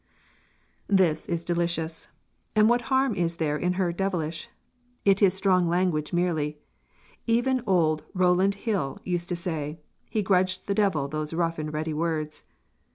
This 0.87 1.29
is 1.29 1.45
delicious; 1.45 2.07
and 2.55 2.67
what 2.67 2.81
harm 2.89 3.13
is 3.13 3.35
there 3.35 3.55
in 3.55 3.73
her 3.73 3.91
"Devilish"? 3.93 4.49
it 5.05 5.21
is 5.21 5.35
strong 5.35 5.69
language 5.69 6.11
merely; 6.11 6.57
even 7.27 7.61
old 7.67 8.03
Rowland 8.15 8.55
Hill 8.65 8.97
used 9.03 9.29
to 9.29 9.35
say 9.35 9.79
"he 10.09 10.23
grudged 10.23 10.65
the 10.65 10.73
Devil 10.73 11.07
those 11.07 11.35
rough 11.35 11.59
and 11.59 11.71
ready 11.71 11.93
words." 11.93 12.43